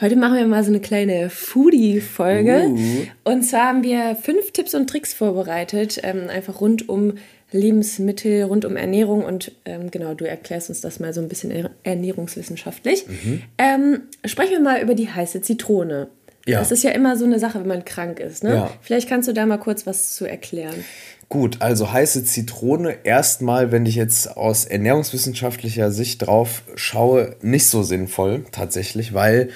Heute 0.00 0.16
machen 0.16 0.34
wir 0.34 0.46
mal 0.48 0.64
so 0.64 0.70
eine 0.70 0.80
kleine 0.80 1.30
Foodie-Folge. 1.30 2.66
Uh. 2.68 3.06
Und 3.22 3.42
zwar 3.44 3.68
haben 3.68 3.84
wir 3.84 4.16
fünf 4.16 4.50
Tipps 4.50 4.74
und 4.74 4.90
Tricks 4.90 5.14
vorbereitet, 5.14 6.00
ähm, 6.02 6.28
einfach 6.28 6.60
rund 6.60 6.88
um 6.88 7.14
Lebensmittel, 7.52 8.42
rund 8.42 8.64
um 8.64 8.76
Ernährung. 8.76 9.24
Und 9.24 9.52
ähm, 9.64 9.92
genau, 9.92 10.14
du 10.14 10.24
erklärst 10.24 10.68
uns 10.68 10.80
das 10.80 10.98
mal 10.98 11.14
so 11.14 11.20
ein 11.20 11.28
bisschen 11.28 11.68
ernährungswissenschaftlich. 11.84 13.06
Mhm. 13.06 13.42
Ähm, 13.56 14.00
sprechen 14.24 14.50
wir 14.50 14.60
mal 14.60 14.82
über 14.82 14.96
die 14.96 15.10
heiße 15.10 15.42
Zitrone. 15.42 16.08
Ja. 16.44 16.58
Das 16.58 16.72
ist 16.72 16.82
ja 16.82 16.90
immer 16.90 17.16
so 17.16 17.24
eine 17.24 17.38
Sache, 17.38 17.60
wenn 17.60 17.68
man 17.68 17.84
krank 17.84 18.18
ist. 18.18 18.42
Ne? 18.42 18.54
Ja. 18.54 18.70
Vielleicht 18.82 19.08
kannst 19.08 19.28
du 19.28 19.32
da 19.32 19.46
mal 19.46 19.58
kurz 19.58 19.86
was 19.86 20.16
zu 20.16 20.26
erklären. 20.26 20.84
Gut, 21.28 21.62
also 21.62 21.92
heiße 21.92 22.24
Zitrone 22.24 22.96
erstmal, 23.04 23.72
wenn 23.72 23.86
ich 23.86 23.94
jetzt 23.94 24.36
aus 24.36 24.66
ernährungswissenschaftlicher 24.66 25.90
Sicht 25.90 26.26
drauf 26.26 26.62
schaue, 26.74 27.36
nicht 27.40 27.66
so 27.66 27.82
sinnvoll 27.82 28.44
tatsächlich, 28.52 29.14
weil 29.14 29.48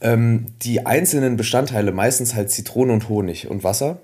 ähm, 0.00 0.46
die 0.62 0.86
einzelnen 0.86 1.36
Bestandteile, 1.36 1.92
meistens 1.92 2.34
halt 2.34 2.50
Zitrone 2.50 2.92
und 2.92 3.08
Honig 3.08 3.48
und 3.48 3.64
Wasser, 3.64 4.00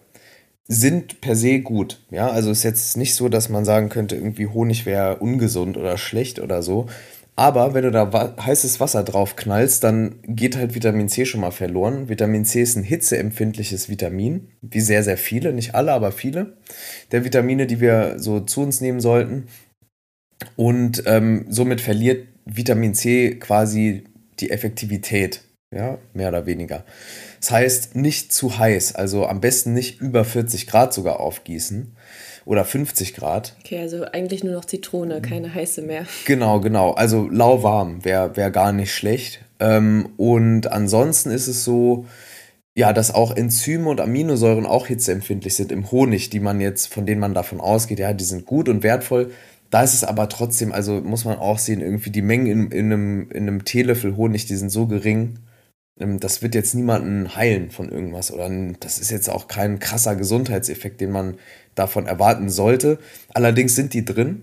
sind 0.66 1.20
per 1.20 1.34
se 1.34 1.60
gut. 1.60 2.00
Ja, 2.10 2.28
also 2.28 2.50
ist 2.50 2.62
jetzt 2.62 2.96
nicht 2.96 3.14
so, 3.14 3.28
dass 3.28 3.48
man 3.48 3.64
sagen 3.64 3.88
könnte, 3.88 4.14
irgendwie 4.14 4.46
Honig 4.46 4.86
wäre 4.86 5.16
ungesund 5.16 5.76
oder 5.76 5.98
schlecht 5.98 6.38
oder 6.38 6.62
so. 6.62 6.86
Aber 7.34 7.74
wenn 7.74 7.84
du 7.84 7.90
da 7.90 8.12
wa 8.12 8.34
heißes 8.40 8.80
Wasser 8.80 9.02
drauf 9.02 9.34
knallst, 9.34 9.82
dann 9.82 10.16
geht 10.26 10.56
halt 10.56 10.74
Vitamin 10.74 11.08
C 11.08 11.24
schon 11.24 11.40
mal 11.40 11.50
verloren. 11.50 12.08
Vitamin 12.08 12.44
C 12.44 12.60
ist 12.60 12.76
ein 12.76 12.84
hitzeempfindliches 12.84 13.88
Vitamin, 13.88 14.48
wie 14.60 14.80
sehr, 14.80 15.02
sehr 15.02 15.16
viele, 15.16 15.52
nicht 15.52 15.74
alle, 15.74 15.92
aber 15.92 16.12
viele 16.12 16.58
der 17.12 17.24
Vitamine, 17.24 17.66
die 17.66 17.80
wir 17.80 18.18
so 18.18 18.40
zu 18.40 18.60
uns 18.60 18.80
nehmen 18.80 19.00
sollten. 19.00 19.46
Und 20.54 21.02
ähm, 21.06 21.46
somit 21.48 21.80
verliert 21.80 22.28
Vitamin 22.44 22.94
C 22.94 23.36
quasi 23.36 24.04
die 24.38 24.50
Effektivität 24.50 25.42
ja, 25.72 25.98
mehr 26.14 26.28
oder 26.28 26.46
weniger. 26.46 26.84
Das 27.40 27.50
heißt, 27.50 27.96
nicht 27.96 28.32
zu 28.32 28.58
heiß, 28.58 28.94
also 28.96 29.26
am 29.26 29.40
besten 29.40 29.72
nicht 29.72 30.00
über 30.00 30.24
40 30.24 30.66
Grad 30.66 30.92
sogar 30.92 31.20
aufgießen 31.20 31.92
oder 32.44 32.64
50 32.64 33.14
Grad. 33.14 33.56
Okay, 33.60 33.78
also 33.78 34.04
eigentlich 34.04 34.42
nur 34.42 34.54
noch 34.54 34.64
Zitrone, 34.64 35.20
keine 35.20 35.54
heiße 35.54 35.82
mehr. 35.82 36.06
Genau, 36.24 36.60
genau. 36.60 36.92
Also 36.92 37.28
lauwarm 37.28 38.04
wäre 38.04 38.36
wär 38.36 38.50
gar 38.50 38.72
nicht 38.72 38.92
schlecht. 38.92 39.40
Ähm, 39.60 40.08
und 40.16 40.66
ansonsten 40.66 41.30
ist 41.30 41.46
es 41.46 41.62
so, 41.62 42.06
ja, 42.74 42.92
dass 42.92 43.14
auch 43.14 43.36
Enzyme 43.36 43.88
und 43.88 44.00
Aminosäuren 44.00 44.66
auch 44.66 44.88
hitzeempfindlich 44.88 45.54
sind 45.54 45.70
im 45.70 45.90
Honig, 45.92 46.30
die 46.30 46.40
man 46.40 46.60
jetzt, 46.60 46.92
von 46.92 47.06
denen 47.06 47.20
man 47.20 47.34
davon 47.34 47.60
ausgeht, 47.60 48.00
ja, 48.00 48.12
die 48.12 48.24
sind 48.24 48.46
gut 48.46 48.68
und 48.68 48.82
wertvoll. 48.82 49.30
Da 49.70 49.84
ist 49.84 49.94
es 49.94 50.02
aber 50.02 50.28
trotzdem, 50.28 50.72
also 50.72 51.00
muss 51.00 51.24
man 51.24 51.38
auch 51.38 51.58
sehen, 51.58 51.80
irgendwie 51.80 52.10
die 52.10 52.22
Mengen 52.22 52.46
in, 52.46 52.70
in, 52.72 52.92
einem, 52.92 53.30
in 53.30 53.46
einem 53.46 53.64
Teelöffel 53.64 54.16
Honig, 54.16 54.46
die 54.46 54.56
sind 54.56 54.70
so 54.70 54.88
gering, 54.88 55.38
das 56.00 56.42
wird 56.42 56.54
jetzt 56.54 56.74
niemanden 56.74 57.36
heilen 57.36 57.70
von 57.70 57.90
irgendwas 57.90 58.32
oder 58.32 58.50
das 58.80 58.98
ist 58.98 59.10
jetzt 59.10 59.28
auch 59.28 59.48
kein 59.48 59.78
krasser 59.78 60.16
Gesundheitseffekt, 60.16 61.00
den 61.00 61.10
man 61.10 61.34
davon 61.74 62.06
erwarten 62.06 62.48
sollte. 62.48 62.98
Allerdings 63.34 63.74
sind 63.74 63.92
die 63.92 64.04
drin 64.04 64.42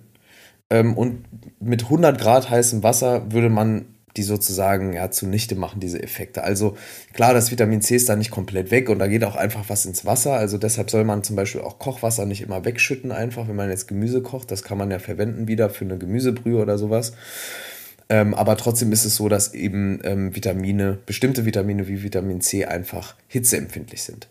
ähm, 0.69 0.95
und 0.95 1.25
mit 1.59 1.83
100 1.83 2.19
Grad 2.19 2.49
heißem 2.49 2.83
Wasser 2.83 3.31
würde 3.31 3.49
man 3.49 3.85
die 4.17 4.23
sozusagen 4.23 4.93
ja, 4.93 5.11
zunichte 5.11 5.55
machen, 5.55 5.79
diese 5.79 6.01
Effekte. 6.01 6.43
Also 6.43 6.75
klar, 7.13 7.33
das 7.33 7.51
Vitamin 7.51 7.81
C 7.81 7.95
ist 7.95 8.09
da 8.09 8.15
nicht 8.15 8.31
komplett 8.31 8.71
weg 8.71 8.89
und 8.89 8.99
da 8.99 9.07
geht 9.07 9.23
auch 9.23 9.35
einfach 9.35 9.65
was 9.67 9.85
ins 9.85 10.05
Wasser. 10.05 10.33
Also 10.33 10.57
deshalb 10.57 10.89
soll 10.89 11.03
man 11.03 11.23
zum 11.23 11.35
Beispiel 11.35 11.61
auch 11.61 11.77
Kochwasser 11.77 12.25
nicht 12.25 12.41
immer 12.41 12.65
wegschütten, 12.65 13.11
einfach 13.11 13.47
wenn 13.47 13.55
man 13.55 13.69
jetzt 13.69 13.87
Gemüse 13.87 14.21
kocht. 14.21 14.51
Das 14.51 14.63
kann 14.63 14.77
man 14.77 14.89
ja 14.91 14.99
verwenden 14.99 15.47
wieder 15.47 15.69
für 15.69 15.85
eine 15.85 15.97
Gemüsebrühe 15.97 16.59
oder 16.59 16.77
sowas. 16.77 17.13
Ähm, 18.09 18.33
aber 18.33 18.57
trotzdem 18.57 18.91
ist 18.91 19.05
es 19.05 19.15
so, 19.15 19.29
dass 19.29 19.53
eben 19.53 19.99
ähm, 20.03 20.35
Vitamine, 20.35 20.97
bestimmte 21.05 21.45
Vitamine 21.45 21.87
wie 21.87 22.03
Vitamin 22.03 22.41
C 22.41 22.65
einfach 22.65 23.15
hitzeempfindlich 23.27 24.03
sind. 24.03 24.27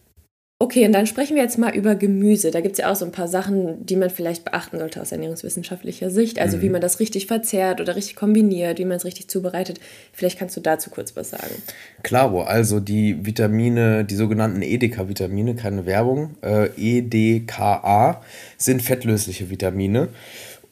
Okay, 0.58 0.86
und 0.86 0.92
dann 0.92 1.06
sprechen 1.06 1.36
wir 1.36 1.42
jetzt 1.42 1.58
mal 1.58 1.76
über 1.76 1.96
Gemüse. 1.96 2.50
Da 2.50 2.62
gibt 2.62 2.72
es 2.72 2.78
ja 2.78 2.90
auch 2.90 2.96
so 2.96 3.04
ein 3.04 3.12
paar 3.12 3.28
Sachen, 3.28 3.84
die 3.84 3.94
man 3.94 4.08
vielleicht 4.08 4.42
beachten 4.42 4.78
sollte 4.78 5.02
aus 5.02 5.12
ernährungswissenschaftlicher 5.12 6.08
Sicht. 6.08 6.38
Also 6.38 6.56
mhm. 6.56 6.62
wie 6.62 6.68
man 6.70 6.80
das 6.80 6.98
richtig 6.98 7.26
verzehrt 7.26 7.78
oder 7.78 7.94
richtig 7.94 8.16
kombiniert, 8.16 8.78
wie 8.78 8.86
man 8.86 8.96
es 8.96 9.04
richtig 9.04 9.28
zubereitet. 9.28 9.80
Vielleicht 10.14 10.38
kannst 10.38 10.56
du 10.56 10.62
dazu 10.62 10.88
kurz 10.88 11.14
was 11.14 11.28
sagen. 11.28 11.54
Klaro, 12.02 12.40
also 12.40 12.80
die 12.80 13.26
Vitamine, 13.26 14.06
die 14.06 14.14
sogenannten 14.14 14.62
EDK-Vitamine, 14.62 15.56
keine 15.56 15.84
Werbung, 15.84 16.36
äh, 16.40 16.70
EDKA, 16.78 18.22
sind 18.56 18.80
fettlösliche 18.80 19.50
Vitamine. 19.50 20.08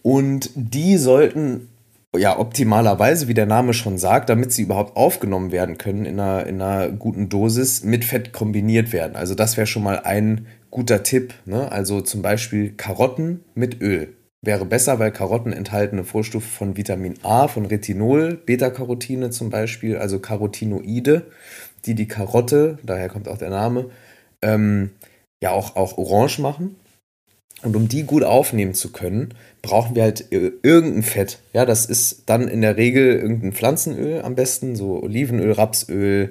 Und 0.01 0.49
die 0.55 0.97
sollten 0.97 1.69
ja, 2.17 2.39
optimalerweise, 2.39 3.29
wie 3.29 3.35
der 3.35 3.47
Name 3.47 3.75
schon 3.75 3.99
sagt, 3.99 4.29
damit 4.29 4.53
sie 4.53 4.63
überhaupt 4.63 4.97
aufgenommen 4.97 5.53
werden 5.53 5.79
können 5.79 6.05
in 6.05 6.21
einer, 6.21 6.47
in 6.47 6.61
einer 6.61 6.91
guten 6.91 7.29
Dosis, 7.29 7.85
mit 7.85 8.05
Fett 8.05 8.33
kombiniert 8.33 8.93
werden. 8.93 9.17
Also 9.17 9.35
das 9.35 9.57
wäre 9.57 9.67
schon 9.67 9.83
mal 9.83 10.01
ein 10.01 10.47
guter 10.71 11.03
Tipp. 11.03 11.35
Ne? 11.45 11.71
Also 11.71 12.01
zum 12.01 12.23
Beispiel 12.23 12.73
Karotten 12.77 13.45
mit 13.55 13.81
Öl 13.81 14.15
wäre 14.43 14.67
besser, 14.67 14.99
weil 14.99 15.11
Karotten 15.11 15.53
enthalten 15.53 15.97
eine 15.97 16.05
Vorstufe 16.05 16.47
von 16.47 16.77
Vitamin 16.77 17.15
A, 17.23 17.49
von 17.49 17.67
Retinol, 17.67 18.35
Beta-Carotine 18.35 19.31
zum 19.31 19.51
Beispiel, 19.51 19.97
also 19.97 20.19
Carotinoide, 20.19 21.23
die 21.87 21.95
die 21.95 22.09
Karotte, 22.09 22.79
daher 22.83 23.09
kommt 23.09 23.29
auch 23.29 23.39
der 23.39 23.51
Name, 23.51 23.91
ähm, 24.43 24.91
ja 25.43 25.51
auch, 25.51 25.77
auch 25.77 25.97
orange 25.99 26.41
machen. 26.41 26.77
Und 27.65 27.77
um 27.77 27.89
die 27.89 28.03
gut 28.03 28.23
aufnehmen 28.23 28.75
zu 28.75 28.93
können, 28.93 29.33
brauchen 29.63 29.95
wir 29.97 30.03
halt 30.03 30.27
irgendein 30.31 31.03
Fett. 31.03 31.39
Ja, 31.55 31.65
das 31.65 31.87
ist 31.87 32.25
dann 32.27 32.47
in 32.47 32.61
der 32.61 32.77
Regel 32.77 33.15
irgendein 33.15 33.55
Pflanzenöl 33.55 34.21
am 34.21 34.35
besten, 34.35 34.77
so 34.77 35.03
Olivenöl, 35.03 35.53
Rapsöl 35.53 36.29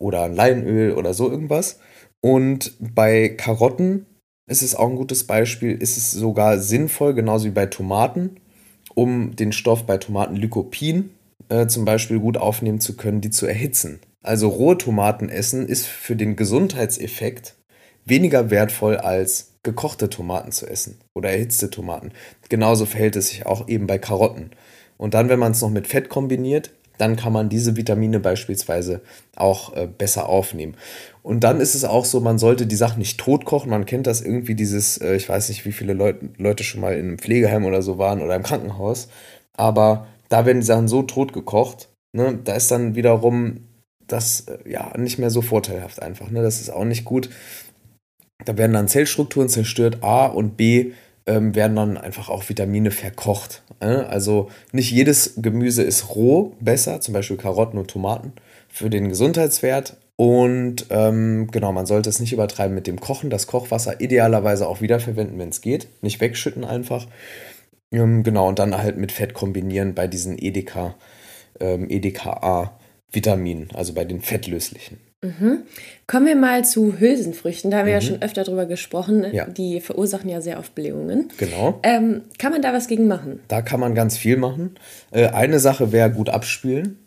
oder 0.00 0.24
ein 0.24 0.34
Leinöl 0.34 0.92
oder 0.92 1.14
so 1.14 1.30
irgendwas. 1.30 1.78
Und 2.20 2.74
bei 2.80 3.28
Karotten 3.28 4.06
ist 4.50 4.62
es 4.62 4.74
auch 4.74 4.88
ein 4.88 4.96
gutes 4.96 5.24
Beispiel, 5.24 5.76
ist 5.76 5.96
es 5.96 6.10
sogar 6.10 6.58
sinnvoll, 6.58 7.14
genauso 7.14 7.46
wie 7.46 7.50
bei 7.50 7.66
Tomaten, 7.66 8.40
um 8.94 9.36
den 9.36 9.52
Stoff 9.52 9.84
bei 9.86 9.98
Tomaten 9.98 10.34
Lycopin 10.34 11.10
äh, 11.50 11.68
zum 11.68 11.84
Beispiel 11.84 12.18
gut 12.18 12.36
aufnehmen 12.36 12.80
zu 12.80 12.96
können, 12.96 13.20
die 13.20 13.30
zu 13.30 13.46
erhitzen. 13.46 14.00
Also 14.22 14.48
rohe 14.48 14.76
Tomaten 14.76 15.28
essen 15.28 15.68
ist 15.68 15.86
für 15.86 16.16
den 16.16 16.34
Gesundheitseffekt 16.34 17.54
weniger 18.04 18.50
wertvoll 18.50 18.96
als 18.96 19.53
gekochte 19.64 20.08
Tomaten 20.08 20.52
zu 20.52 20.66
essen 20.66 21.00
oder 21.14 21.30
erhitzte 21.30 21.70
Tomaten. 21.70 22.12
Genauso 22.48 22.86
verhält 22.86 23.16
es 23.16 23.28
sich 23.28 23.46
auch 23.46 23.66
eben 23.66 23.88
bei 23.88 23.98
Karotten. 23.98 24.50
Und 24.96 25.14
dann, 25.14 25.28
wenn 25.28 25.40
man 25.40 25.52
es 25.52 25.60
noch 25.60 25.70
mit 25.70 25.88
Fett 25.88 26.08
kombiniert, 26.08 26.70
dann 26.98 27.16
kann 27.16 27.32
man 27.32 27.48
diese 27.48 27.76
Vitamine 27.76 28.20
beispielsweise 28.20 29.00
auch 29.34 29.74
äh, 29.74 29.88
besser 29.88 30.28
aufnehmen. 30.28 30.76
Und 31.22 31.42
dann 31.42 31.60
ist 31.60 31.74
es 31.74 31.84
auch 31.84 32.04
so, 32.04 32.20
man 32.20 32.38
sollte 32.38 32.66
die 32.66 32.76
Sachen 32.76 33.00
nicht 33.00 33.18
tot 33.18 33.44
kochen. 33.44 33.70
Man 33.70 33.86
kennt 33.86 34.06
das 34.06 34.20
irgendwie, 34.20 34.54
dieses, 34.54 34.98
äh, 34.98 35.16
ich 35.16 35.28
weiß 35.28 35.48
nicht, 35.48 35.64
wie 35.64 35.72
viele 35.72 35.92
Leut 35.92 36.16
Leute 36.38 36.62
schon 36.62 36.80
mal 36.80 36.94
in 36.94 37.06
einem 37.06 37.18
Pflegeheim 37.18 37.64
oder 37.64 37.82
so 37.82 37.98
waren 37.98 38.22
oder 38.22 38.36
im 38.36 38.44
Krankenhaus. 38.44 39.08
Aber 39.56 40.06
da 40.28 40.46
werden 40.46 40.60
die 40.60 40.66
Sachen 40.66 40.86
so 40.86 41.02
tot 41.02 41.32
gekocht, 41.32 41.88
ne, 42.12 42.38
da 42.44 42.54
ist 42.54 42.70
dann 42.70 42.94
wiederum 42.94 43.68
das 44.06 44.42
äh, 44.42 44.70
ja 44.70 44.96
nicht 44.96 45.18
mehr 45.18 45.30
so 45.30 45.42
vorteilhaft 45.42 46.00
einfach. 46.02 46.30
Ne? 46.30 46.42
Das 46.42 46.60
ist 46.60 46.70
auch 46.70 46.84
nicht 46.84 47.04
gut. 47.04 47.30
Da 48.44 48.56
werden 48.56 48.72
dann 48.72 48.88
Zellstrukturen 48.88 49.48
zerstört, 49.48 49.98
A 50.02 50.26
und 50.26 50.56
B 50.56 50.92
ähm, 51.26 51.54
werden 51.54 51.76
dann 51.76 51.96
einfach 51.96 52.28
auch 52.28 52.48
Vitamine 52.48 52.90
verkocht. 52.90 53.62
Äh? 53.80 53.86
Also 53.86 54.50
nicht 54.72 54.90
jedes 54.90 55.34
Gemüse 55.36 55.82
ist 55.82 56.14
roh 56.14 56.52
besser, 56.60 57.00
zum 57.00 57.14
Beispiel 57.14 57.36
Karotten 57.36 57.78
und 57.78 57.90
Tomaten 57.90 58.32
für 58.68 58.90
den 58.90 59.08
Gesundheitswert. 59.08 59.96
Und 60.16 60.86
ähm, 60.90 61.48
genau, 61.50 61.72
man 61.72 61.86
sollte 61.86 62.08
es 62.08 62.20
nicht 62.20 62.32
übertreiben 62.32 62.74
mit 62.74 62.86
dem 62.86 63.00
Kochen. 63.00 63.30
Das 63.30 63.46
Kochwasser 63.46 64.00
idealerweise 64.00 64.68
auch 64.68 64.80
wiederverwenden, 64.80 65.38
wenn 65.38 65.48
es 65.48 65.60
geht. 65.60 65.88
Nicht 66.02 66.20
wegschütten 66.20 66.64
einfach. 66.64 67.06
Ähm, 67.90 68.22
genau, 68.22 68.48
und 68.48 68.58
dann 68.58 68.76
halt 68.76 68.96
mit 68.96 69.12
Fett 69.12 69.34
kombinieren 69.34 69.94
bei 69.94 70.06
diesen 70.06 70.38
EDK, 70.38 70.94
ähm, 71.60 71.88
EDKA-Vitaminen, 71.88 73.70
also 73.74 73.92
bei 73.92 74.04
den 74.04 74.20
fettlöslichen. 74.20 74.98
Mhm. 75.24 75.62
Kommen 76.06 76.26
wir 76.26 76.36
mal 76.36 76.64
zu 76.64 77.00
Hülsenfrüchten. 77.00 77.70
Da 77.70 77.78
haben 77.78 77.86
wir 77.86 77.94
mhm. 77.94 78.00
ja 78.00 78.06
schon 78.06 78.22
öfter 78.22 78.44
drüber 78.44 78.66
gesprochen. 78.66 79.24
Ja. 79.32 79.46
Die 79.46 79.80
verursachen 79.80 80.28
ja 80.28 80.42
sehr 80.42 80.58
oft 80.58 80.74
Blähungen. 80.74 81.30
Genau. 81.38 81.80
Ähm, 81.82 82.22
kann 82.38 82.52
man 82.52 82.60
da 82.60 82.74
was 82.74 82.88
gegen 82.88 83.06
machen? 83.08 83.40
Da 83.48 83.62
kann 83.62 83.80
man 83.80 83.94
ganz 83.94 84.18
viel 84.18 84.36
machen. 84.36 84.76
Äh, 85.10 85.28
eine 85.28 85.58
Sache 85.60 85.92
wäre 85.92 86.10
gut 86.10 86.28
abspülen. 86.28 86.98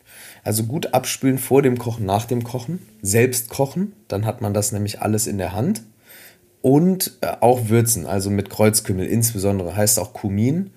Also 0.42 0.64
gut 0.64 0.94
abspülen 0.94 1.38
vor 1.38 1.62
dem 1.62 1.78
Kochen, 1.78 2.06
nach 2.06 2.24
dem 2.24 2.42
Kochen. 2.42 2.80
Selbst 3.02 3.50
kochen. 3.50 3.92
Dann 4.08 4.26
hat 4.26 4.40
man 4.40 4.52
das 4.52 4.72
nämlich 4.72 5.00
alles 5.00 5.26
in 5.26 5.38
der 5.38 5.52
Hand. 5.52 5.82
und 6.60 7.18
äh, 7.20 7.28
auch 7.40 7.68
würzen, 7.68 8.06
also 8.06 8.30
mit 8.30 8.50
Kreuzkümmel 8.50 9.06
insbesondere, 9.06 9.76
heißt 9.76 9.98
auch 9.98 10.12
Kumin. 10.12 10.70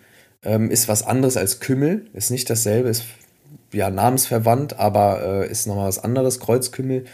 Ähm, 0.44 0.72
ist 0.72 0.88
was 0.88 1.04
anderes 1.04 1.38
als 1.38 1.60
Kümmel, 1.60 2.06
ist 2.14 2.32
nicht 2.32 2.50
dasselbe, 2.50 2.90
ist 2.90 3.04
ja 3.74 3.90
namensverwandt, 3.90 4.80
aber 4.80 5.22
äh, 5.24 5.52
ist 5.52 5.68
nochmal 5.68 5.88
was 5.88 6.04
anderes, 6.04 6.40
Kreuzkümmel. 6.40 7.06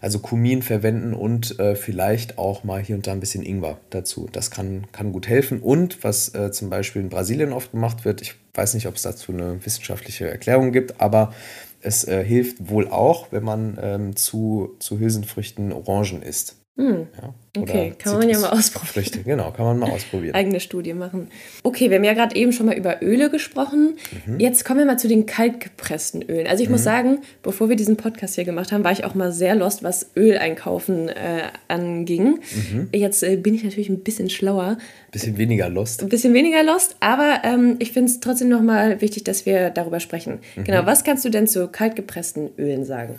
Also 0.00 0.18
Kumin 0.18 0.62
verwenden 0.62 1.14
und 1.14 1.58
äh, 1.58 1.74
vielleicht 1.74 2.38
auch 2.38 2.64
mal 2.64 2.80
hier 2.80 2.96
und 2.96 3.06
da 3.06 3.12
ein 3.12 3.20
bisschen 3.20 3.42
Ingwer 3.44 3.78
dazu. 3.90 4.28
Das 4.30 4.50
kann, 4.50 4.86
kann 4.92 5.12
gut 5.12 5.26
helfen. 5.26 5.60
Und 5.60 6.04
was 6.04 6.34
äh, 6.34 6.50
zum 6.52 6.70
Beispiel 6.70 7.02
in 7.02 7.08
Brasilien 7.08 7.52
oft 7.52 7.72
gemacht 7.72 8.04
wird, 8.04 8.22
ich 8.22 8.34
weiß 8.54 8.74
nicht, 8.74 8.86
ob 8.86 8.96
es 8.96 9.02
dazu 9.02 9.32
eine 9.32 9.64
wissenschaftliche 9.64 10.28
Erklärung 10.28 10.72
gibt, 10.72 11.00
aber 11.00 11.32
es 11.80 12.06
äh, 12.06 12.24
hilft 12.24 12.68
wohl 12.68 12.88
auch, 12.88 13.32
wenn 13.32 13.44
man 13.44 13.78
ähm, 13.80 14.16
zu, 14.16 14.76
zu 14.78 14.98
Hülsenfrüchten 14.98 15.72
Orangen 15.72 16.22
isst. 16.22 16.56
Hm. 16.78 17.06
Ja, 17.22 17.34
okay, 17.62 17.94
kann 17.98 18.18
man 18.18 18.28
ja 18.28 18.38
mal 18.38 18.50
ausprobieren. 18.50 18.92
Früchte, 18.92 19.22
genau, 19.22 19.50
kann 19.50 19.64
man 19.64 19.78
mal 19.78 19.90
ausprobieren. 19.90 20.34
Eigene 20.34 20.60
Studie 20.60 20.92
machen. 20.92 21.28
Okay, 21.62 21.88
wir 21.88 21.96
haben 21.96 22.04
ja 22.04 22.12
gerade 22.12 22.36
eben 22.36 22.52
schon 22.52 22.66
mal 22.66 22.76
über 22.76 23.02
Öle 23.02 23.30
gesprochen. 23.30 23.96
Mhm. 24.26 24.38
Jetzt 24.38 24.66
kommen 24.66 24.80
wir 24.80 24.86
mal 24.86 24.98
zu 24.98 25.08
den 25.08 25.24
kaltgepressten 25.24 26.20
Ölen. 26.20 26.46
Also 26.46 26.62
ich 26.62 26.68
mhm. 26.68 26.74
muss 26.74 26.84
sagen, 26.84 27.18
bevor 27.42 27.70
wir 27.70 27.76
diesen 27.76 27.96
Podcast 27.96 28.34
hier 28.34 28.44
gemacht 28.44 28.72
haben, 28.72 28.84
war 28.84 28.92
ich 28.92 29.04
auch 29.04 29.14
mal 29.14 29.32
sehr 29.32 29.54
lost, 29.54 29.82
was 29.82 30.10
Öl 30.16 30.36
einkaufen 30.36 31.08
äh, 31.08 31.44
anging. 31.68 32.40
Mhm. 32.72 32.88
Jetzt 32.92 33.22
äh, 33.22 33.36
bin 33.36 33.54
ich 33.54 33.64
natürlich 33.64 33.88
ein 33.88 34.00
bisschen 34.00 34.28
schlauer. 34.28 34.76
Bisschen 35.12 35.38
weniger 35.38 35.70
lost. 35.70 36.02
Ein 36.02 36.10
bisschen 36.10 36.34
weniger 36.34 36.62
lost, 36.62 36.96
aber 37.00 37.40
ähm, 37.42 37.76
ich 37.78 37.92
finde 37.92 38.10
es 38.10 38.20
trotzdem 38.20 38.50
nochmal 38.50 39.00
wichtig, 39.00 39.24
dass 39.24 39.46
wir 39.46 39.70
darüber 39.70 39.98
sprechen. 39.98 40.40
Mhm. 40.56 40.64
Genau, 40.64 40.84
was 40.84 41.04
kannst 41.04 41.24
du 41.24 41.30
denn 41.30 41.46
zu 41.46 41.68
kaltgepressten 41.68 42.50
Ölen 42.58 42.84
sagen? 42.84 43.14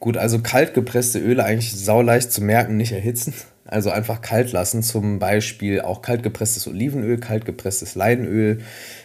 Gut, 0.00 0.16
also 0.16 0.38
kalt 0.40 0.72
gepresste 0.72 1.18
Öle 1.18 1.44
eigentlich 1.44 1.72
sauleicht 1.72 2.32
zu 2.32 2.42
merken, 2.42 2.78
nicht 2.78 2.92
erhitzen. 2.92 3.34
Also 3.66 3.90
einfach 3.90 4.22
kalt 4.22 4.50
lassen, 4.50 4.82
zum 4.82 5.18
Beispiel 5.18 5.82
auch 5.82 6.00
kalt 6.00 6.22
gepresstes 6.22 6.66
Olivenöl, 6.66 7.18
kalt 7.18 7.44
gepresstes 7.44 7.94
Leinöl. 7.94 8.62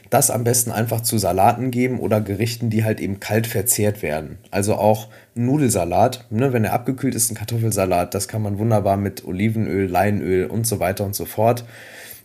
Das 0.09 0.31
am 0.31 0.45
besten 0.45 0.71
einfach 0.71 1.01
zu 1.01 1.18
Salaten 1.18 1.69
geben 1.69 2.00
oder 2.00 2.21
Gerichten, 2.21 2.69
die 2.69 2.86
halt 2.86 3.01
eben 3.01 3.19
kalt 3.19 3.45
verzehrt 3.45 4.01
werden. 4.01 4.38
Also 4.51 4.75
auch 4.75 5.09
Nudelsalat, 5.36 6.25
ne, 6.31 6.53
wenn 6.53 6.63
er 6.63 6.74
abgekühlt 6.74 7.13
ist, 7.13 7.30
ein 7.30 7.36
Kartoffelsalat, 7.36 8.13
das 8.15 8.30
kann 8.30 8.42
man 8.42 8.57
wunderbar 8.57 8.95
mit 8.95 9.25
Olivenöl, 9.25 9.88
Leinöl 9.88 10.45
und 10.45 10.65
so 10.65 10.80
weiter 10.80 11.03
und 11.03 11.13
so 11.13 11.25
fort 11.25 11.65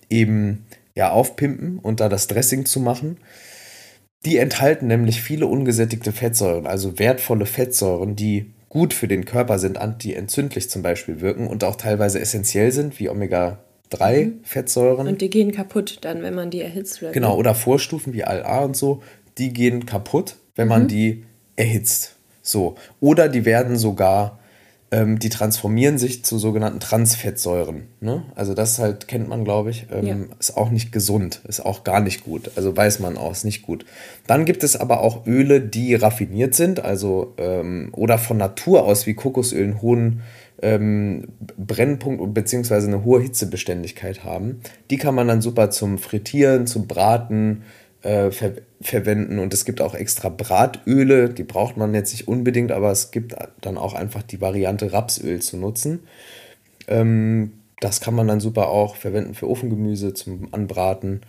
eben 0.09 0.65
ja 0.95 1.11
aufpimpen 1.11 1.79
und 1.81 2.01
da 2.01 2.09
das 2.09 2.29
Dressing 2.29 2.65
zu 2.67 2.79
machen. 2.79 3.19
Die 4.25 4.37
enthalten 4.39 4.87
nämlich 4.87 5.23
viele 5.23 5.47
ungesättigte 5.47 6.13
Fettsäuren, 6.13 6.67
also 6.67 6.99
wertvolle 6.99 7.47
Fettsäuren, 7.47 8.17
die 8.17 8.53
gut 8.71 8.95
für 8.95 9.07
den 9.09 9.27
Körper 9.27 9.59
sind, 9.59 9.77
antientzündlich 9.77 10.71
zum 10.71 10.81
Beispiel 10.81 11.21
wirken 11.21 11.47
und 11.47 11.63
auch 11.65 11.77
teilweise 11.77 12.19
essentiell 12.21 12.73
sind, 12.73 12.99
wie 12.99 13.11
Omega-3-Fettsäuren. 13.11 15.03
Mhm. 15.03 15.13
Und 15.13 15.21
die 15.21 15.29
gehen 15.29 15.53
kaputt 15.53 15.99
dann, 16.01 16.23
wenn 16.23 16.35
man 16.35 16.51
die 16.51 16.63
erhitzt. 16.63 17.03
Oder 17.03 17.13
genau, 17.13 17.37
oder 17.37 17.55
Vorstufen 17.55 18.15
wie 18.15 18.25
ALA 18.25 18.61
und 18.61 18.77
so, 18.77 19.03
die 19.37 19.53
gehen 19.53 19.85
kaputt, 19.85 20.37
wenn 20.55 20.69
man 20.69 20.85
mhm. 20.85 20.89
die 20.89 21.25
erhitzt. 21.57 22.17
So. 22.43 22.77
Oder 23.01 23.29
die 23.29 23.45
werden 23.45 23.77
sogar 23.77 24.40
ähm, 24.93 25.19
die 25.19 25.29
transformieren 25.29 25.99
sich 25.99 26.25
zu 26.25 26.39
sogenannten 26.39 26.81
Transfettsäuren. 26.81 27.85
Ne? 28.01 28.25
Also 28.35 28.55
das 28.55 28.79
halt 28.79 29.07
kennt 29.07 29.29
man, 29.29 29.45
glaube 29.45 29.71
ich, 29.71 29.87
ähm, 29.93 30.07
ja. 30.07 30.17
ist 30.39 30.57
auch 30.57 30.71
nicht 30.71 30.91
gesund, 30.91 31.43
ist 31.47 31.61
auch 31.61 31.85
gar 31.85 32.01
nicht 32.01 32.25
gut. 32.25 32.51
Also 32.57 32.77
weiß 32.77 32.99
man 32.99 33.17
auch, 33.17 33.31
ist 33.31 33.45
nicht 33.45 33.63
gut. 33.63 33.85
Dann 34.27 34.45
gibt 34.45 34.65
es 34.65 34.77
aber 34.77 35.01
auch 35.01 35.27
Öle, 35.27 35.61
die 35.61 35.95
raffiniert 35.95 36.55
sind, 36.55 36.85
also 36.85 37.35
ähm, 37.39 37.91
oder 37.93 38.19
von 38.19 38.37
Natur 38.37 38.85
aus 38.85 39.07
wie 39.07 39.15
Kokosöl 39.15 39.63
einen 39.63 39.83
hohen 39.83 40.23
ähm, 40.63 41.29
Brennpunkt 41.57 42.35
bzw. 42.35 42.75
eine 42.75 43.05
hohe 43.05 43.21
Hitzebeständigkeit 43.21 44.25
haben. 44.25 44.61
Die 44.91 44.97
kann 44.97 45.15
man 45.15 45.29
dann 45.29 45.41
super 45.41 45.71
zum 45.71 45.99
Frittieren, 45.99 46.67
zum 46.67 46.87
Braten, 46.87 47.63
äh, 48.03 48.31
ver 48.31 48.53
verwenden. 48.83 49.39
Und 49.39 49.53
es 49.53 49.65
gibt 49.65 49.83
auch 49.83 49.95
extra 49.95 50.31
Bratöle, 50.31 51.29
die 51.29 51.45
braucht 51.45 51.77
man 51.77 51.93
jetzt 51.93 52.13
nicht 52.13 52.29
unbedingt, 52.29 52.73
aber 52.73 52.91
es 52.91 53.11
gibt 53.11 53.35
dann 53.61 53.77
auch 53.77 53.93
einfach 53.93 54.23
die 54.23 54.41
Variante 54.41 54.93
Rapsöl 54.93 55.43
zu 55.43 55.59
nutzen. 55.59 56.01
Ähm, 56.89 57.53
das 57.81 58.01
kann 58.01 58.15
man 58.15 58.27
dann 58.29 58.41
super 58.41 58.69
auch 58.69 58.97
verwenden 58.97 59.35
für 59.35 59.49
Ofengemüse 59.49 60.15
zum 60.15 60.49
Anbraten 60.53 61.21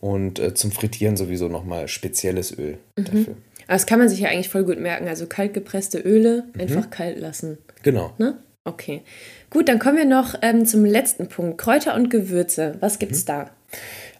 und 0.00 0.38
äh, 0.38 0.54
zum 0.54 0.72
Frittieren 0.72 1.16
sowieso 1.16 1.48
nochmal 1.48 1.88
spezielles 1.88 2.56
Öl 2.56 2.78
mhm. 2.96 3.04
dafür. 3.04 3.34
Aber 3.66 3.74
das 3.74 3.86
kann 3.86 3.98
man 3.98 4.08
sich 4.08 4.20
ja 4.20 4.28
eigentlich 4.28 4.48
voll 4.48 4.64
gut 4.64 4.80
merken. 4.80 5.08
Also 5.08 5.26
kalt 5.26 5.52
gepresste 5.52 5.98
Öle 5.98 6.44
mhm. 6.54 6.60
einfach 6.60 6.90
kalt 6.90 7.18
lassen. 7.18 7.58
Genau. 7.82 8.12
Ne? 8.18 8.38
Okay. 8.64 9.02
Gut, 9.50 9.68
dann 9.68 9.78
kommen 9.78 9.96
wir 9.96 10.04
noch 10.04 10.34
ähm, 10.42 10.66
zum 10.66 10.84
letzten 10.84 11.28
Punkt. 11.28 11.58
Kräuter 11.58 11.94
und 11.94 12.10
Gewürze. 12.10 12.76
Was 12.80 12.98
gibt's 12.98 13.22
mhm. 13.22 13.26
da? 13.26 13.50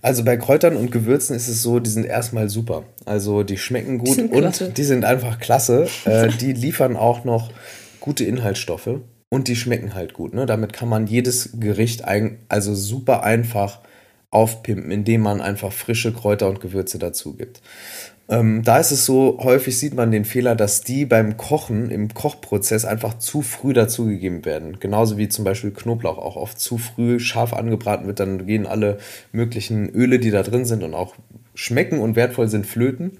Also 0.02 0.24
bei 0.24 0.36
Kräutern 0.36 0.76
und 0.76 0.92
Gewürzen 0.92 1.34
ist 1.34 1.48
es 1.48 1.62
so, 1.62 1.80
die 1.80 1.90
sind 1.90 2.06
erstmal 2.06 2.48
super. 2.48 2.84
Also 3.04 3.42
die 3.42 3.58
schmecken 3.58 3.98
gut 3.98 4.16
die 4.16 4.22
und 4.22 4.76
die 4.76 4.84
sind 4.84 5.04
einfach 5.04 5.40
klasse. 5.40 5.88
Äh, 6.04 6.28
die 6.28 6.52
liefern 6.52 6.96
auch 6.96 7.24
noch 7.24 7.50
gute 8.00 8.24
Inhaltsstoffe 8.24 9.00
und 9.30 9.48
die 9.48 9.56
schmecken 9.56 9.94
halt 9.94 10.12
gut. 10.12 10.34
Ne? 10.34 10.46
Damit 10.46 10.72
kann 10.72 10.88
man 10.88 11.06
jedes 11.06 11.50
Gericht 11.58 12.04
ein, 12.04 12.38
also 12.48 12.74
super 12.74 13.24
einfach 13.24 13.80
aufpimpen, 14.30 14.90
indem 14.90 15.22
man 15.22 15.40
einfach 15.40 15.72
frische 15.72 16.12
Kräuter 16.12 16.48
und 16.48 16.60
Gewürze 16.60 16.98
dazu 16.98 17.34
gibt. 17.34 17.60
Ähm, 18.28 18.62
da 18.64 18.78
ist 18.78 18.90
es 18.90 19.04
so, 19.04 19.38
häufig 19.40 19.78
sieht 19.78 19.94
man 19.94 20.10
den 20.10 20.24
Fehler, 20.24 20.56
dass 20.56 20.80
die 20.80 21.04
beim 21.06 21.36
Kochen, 21.36 21.90
im 21.90 22.12
Kochprozess 22.12 22.84
einfach 22.84 23.18
zu 23.18 23.42
früh 23.42 23.72
dazugegeben 23.72 24.44
werden. 24.44 24.80
Genauso 24.80 25.16
wie 25.16 25.28
zum 25.28 25.44
Beispiel 25.44 25.70
Knoblauch 25.70 26.18
auch 26.18 26.36
oft 26.36 26.58
zu 26.58 26.76
früh 26.76 27.20
scharf 27.20 27.52
angebraten 27.52 28.06
wird, 28.06 28.18
dann 28.18 28.46
gehen 28.46 28.66
alle 28.66 28.98
möglichen 29.30 29.88
Öle, 29.90 30.18
die 30.18 30.32
da 30.32 30.42
drin 30.42 30.64
sind 30.64 30.82
und 30.82 30.94
auch 30.94 31.14
schmecken 31.54 32.00
und 32.00 32.16
wertvoll 32.16 32.48
sind, 32.48 32.66
flöten. 32.66 33.12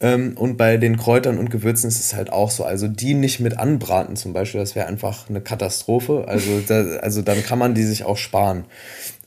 Ähm, 0.00 0.32
und 0.36 0.56
bei 0.56 0.78
den 0.78 0.96
Kräutern 0.96 1.38
und 1.38 1.50
Gewürzen 1.50 1.88
ist 1.88 2.00
es 2.00 2.14
halt 2.14 2.32
auch 2.32 2.50
so. 2.50 2.64
Also 2.64 2.88
die 2.88 3.12
nicht 3.12 3.40
mit 3.40 3.58
anbraten 3.58 4.16
zum 4.16 4.32
Beispiel, 4.32 4.60
das 4.60 4.74
wäre 4.74 4.86
einfach 4.86 5.28
eine 5.28 5.42
Katastrophe. 5.42 6.24
Also, 6.26 6.60
da, 6.66 6.96
also 7.00 7.20
dann 7.20 7.42
kann 7.44 7.58
man 7.58 7.74
die 7.74 7.84
sich 7.84 8.04
auch 8.04 8.16
sparen. 8.16 8.64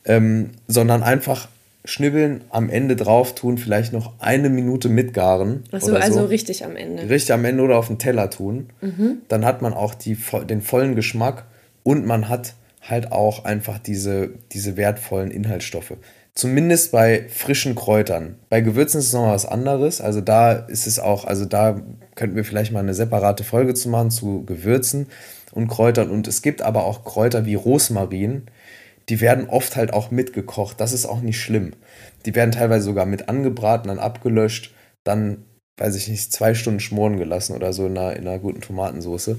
Ähm, 0.04 0.50
sondern 0.66 1.02
einfach 1.02 1.48
schnibbeln, 1.84 2.44
am 2.50 2.70
Ende 2.70 2.96
drauf 2.96 3.34
tun, 3.34 3.58
vielleicht 3.58 3.92
noch 3.92 4.14
eine 4.18 4.48
Minute 4.48 4.88
mitgaren. 4.88 5.64
Achso, 5.70 5.88
so. 5.88 5.96
also 5.96 6.24
richtig 6.24 6.64
am 6.64 6.76
Ende. 6.76 7.08
Richtig 7.08 7.32
am 7.32 7.44
Ende 7.44 7.62
oder 7.62 7.76
auf 7.76 7.88
den 7.88 7.98
Teller 7.98 8.30
tun. 8.30 8.70
Mhm. 8.80 9.18
Dann 9.28 9.44
hat 9.44 9.60
man 9.60 9.74
auch 9.74 9.94
die, 9.94 10.16
den 10.48 10.62
vollen 10.62 10.94
Geschmack 10.94 11.44
und 11.82 12.06
man 12.06 12.28
hat 12.28 12.54
halt 12.80 13.12
auch 13.12 13.44
einfach 13.44 13.78
diese, 13.78 14.30
diese 14.52 14.76
wertvollen 14.76 15.30
Inhaltsstoffe. 15.30 15.94
Zumindest 16.34 16.90
bei 16.90 17.26
frischen 17.28 17.74
Kräutern. 17.74 18.36
Bei 18.48 18.60
Gewürzen 18.60 18.98
ist 18.98 19.06
es 19.06 19.12
nochmal 19.12 19.34
was 19.34 19.46
anderes. 19.46 20.00
Also 20.00 20.20
da 20.20 20.52
ist 20.52 20.86
es 20.86 20.98
auch, 20.98 21.24
also 21.26 21.44
da 21.44 21.80
könnten 22.16 22.34
wir 22.34 22.44
vielleicht 22.44 22.72
mal 22.72 22.80
eine 22.80 22.94
separate 22.94 23.44
Folge 23.44 23.74
zu 23.74 23.88
machen 23.88 24.10
zu 24.10 24.44
Gewürzen 24.44 25.06
und 25.52 25.68
Kräutern. 25.68 26.10
Und 26.10 26.26
es 26.26 26.42
gibt 26.42 26.60
aber 26.60 26.84
auch 26.84 27.04
Kräuter 27.04 27.46
wie 27.46 27.54
Rosmarin, 27.54 28.42
die 29.08 29.20
werden 29.20 29.48
oft 29.48 29.76
halt 29.76 29.92
auch 29.92 30.10
mitgekocht. 30.10 30.80
Das 30.80 30.92
ist 30.92 31.06
auch 31.06 31.20
nicht 31.20 31.40
schlimm. 31.40 31.72
Die 32.26 32.34
werden 32.34 32.52
teilweise 32.52 32.84
sogar 32.86 33.06
mit 33.06 33.28
angebraten, 33.28 33.88
dann 33.88 33.98
abgelöscht, 33.98 34.72
dann, 35.04 35.44
weiß 35.76 35.94
ich 35.96 36.08
nicht, 36.08 36.32
zwei 36.32 36.54
Stunden 36.54 36.80
schmoren 36.80 37.18
gelassen 37.18 37.54
oder 37.54 37.72
so 37.72 37.86
in 37.86 37.98
einer, 37.98 38.16
in 38.16 38.26
einer 38.26 38.38
guten 38.38 38.60
Tomatensauce. 38.60 39.36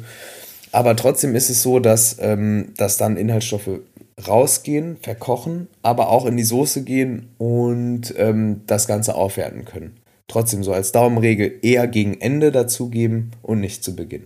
Aber 0.71 0.95
trotzdem 0.95 1.35
ist 1.35 1.49
es 1.49 1.61
so, 1.63 1.79
dass, 1.79 2.17
ähm, 2.19 2.73
dass 2.77 2.97
dann 2.97 3.17
Inhaltsstoffe 3.17 3.79
rausgehen, 4.27 4.97
verkochen, 5.01 5.67
aber 5.81 6.09
auch 6.09 6.25
in 6.25 6.37
die 6.37 6.43
Soße 6.43 6.83
gehen 6.83 7.33
und 7.37 8.13
ähm, 8.17 8.61
das 8.67 8.87
Ganze 8.87 9.15
aufwerten 9.15 9.65
können. 9.65 9.97
Trotzdem 10.27 10.63
so 10.63 10.73
als 10.73 10.91
Daumenregel 10.91 11.59
eher 11.61 11.87
gegen 11.87 12.19
Ende 12.19 12.51
dazugeben 12.51 13.31
und 13.41 13.59
nicht 13.59 13.83
zu 13.83 13.95
Beginn. 13.95 14.25